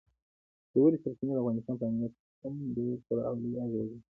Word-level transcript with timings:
ژورې 0.73 0.97
سرچینې 1.03 1.33
د 1.33 1.37
افغانستان 1.41 1.75
په 1.79 1.85
امنیت 1.87 2.13
هم 2.41 2.55
ډېر 2.75 2.95
پوره 3.05 3.23
او 3.29 3.35
لوی 3.41 3.55
اغېز 3.65 3.73
لري. 3.89 3.97